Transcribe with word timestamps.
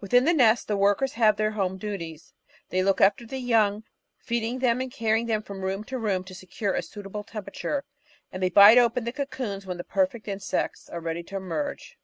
Within 0.00 0.24
the 0.24 0.32
nest, 0.32 0.68
the 0.68 0.76
workers 0.78 1.12
have 1.12 1.36
their 1.36 1.50
home 1.50 1.76
duties, 1.76 2.32
they 2.70 2.82
look 2.82 3.02
after 3.02 3.26
the 3.26 3.36
young, 3.40 3.84
feeding 4.16 4.58
them 4.60 4.80
and 4.80 4.90
carrying 4.90 5.26
them 5.26 5.42
from 5.42 5.60
room 5.60 5.84
to 5.84 5.98
room 5.98 6.24
to 6.24 6.34
secure 6.34 6.72
a 6.72 6.80
suitable 6.80 7.22
tem 7.24 7.44
perature, 7.44 7.82
and 8.32 8.42
they 8.42 8.48
bite 8.48 8.78
open 8.78 9.04
the 9.04 9.12
cocoons 9.12 9.66
when 9.66 9.76
the 9.76 9.84
perfect 9.84 10.28
insects 10.28 10.88
are 10.88 11.00
ready 11.00 11.22
to 11.24 11.36
emerge. 11.36 11.94